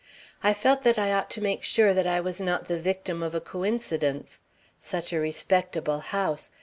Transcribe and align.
I 0.41 0.55
felt 0.55 0.81
that 0.81 0.97
I 0.97 1.13
ought 1.13 1.29
to 1.29 1.41
make 1.41 1.61
sure 1.61 1.93
that 1.93 2.07
I 2.07 2.19
was 2.19 2.41
not 2.41 2.67
the 2.67 2.79
victim 2.79 3.21
of 3.21 3.35
a 3.35 3.39
coincidence. 3.39 4.41
Such 4.81 5.13
a 5.13 5.19
respectable 5.19 5.99
house! 5.99 6.49